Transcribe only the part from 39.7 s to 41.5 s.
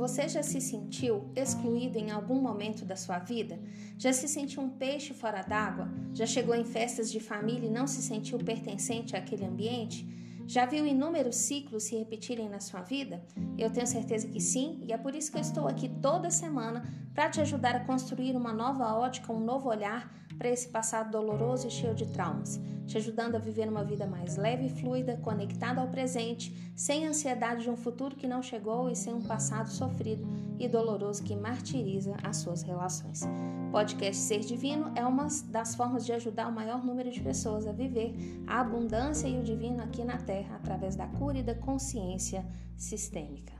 aqui na Terra através da cura e